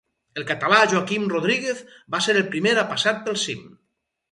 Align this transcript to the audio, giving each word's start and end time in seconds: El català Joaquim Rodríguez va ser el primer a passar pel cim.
El 0.41 0.45
català 0.51 0.79
Joaquim 0.93 1.27
Rodríguez 1.33 1.85
va 2.15 2.23
ser 2.29 2.37
el 2.41 2.49
primer 2.57 2.75
a 2.85 2.89
passar 2.95 3.17
pel 3.29 3.41
cim. 3.47 3.65